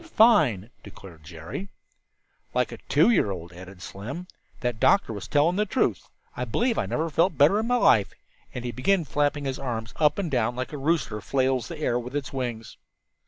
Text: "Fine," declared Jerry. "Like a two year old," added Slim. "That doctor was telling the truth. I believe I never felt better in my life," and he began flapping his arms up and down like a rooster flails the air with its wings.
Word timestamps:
"Fine," 0.17 0.71
declared 0.81 1.23
Jerry. 1.23 1.69
"Like 2.55 2.71
a 2.71 2.79
two 2.89 3.11
year 3.11 3.29
old," 3.29 3.53
added 3.53 3.83
Slim. 3.83 4.25
"That 4.61 4.79
doctor 4.79 5.13
was 5.13 5.27
telling 5.27 5.57
the 5.57 5.65
truth. 5.67 6.09
I 6.35 6.43
believe 6.43 6.79
I 6.79 6.87
never 6.87 7.07
felt 7.11 7.37
better 7.37 7.59
in 7.59 7.67
my 7.67 7.75
life," 7.77 8.11
and 8.51 8.65
he 8.65 8.71
began 8.71 9.05
flapping 9.05 9.45
his 9.45 9.59
arms 9.59 9.93
up 9.97 10.17
and 10.17 10.31
down 10.31 10.55
like 10.55 10.73
a 10.73 10.77
rooster 10.79 11.21
flails 11.21 11.67
the 11.67 11.77
air 11.77 11.99
with 11.99 12.15
its 12.15 12.33
wings. 12.33 12.77